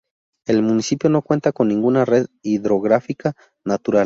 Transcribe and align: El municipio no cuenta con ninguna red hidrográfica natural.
El 0.47 0.63
municipio 0.63 1.11
no 1.11 1.21
cuenta 1.21 1.51
con 1.51 1.67
ninguna 1.67 2.05
red 2.05 2.25
hidrográfica 2.41 3.33
natural. 3.63 3.99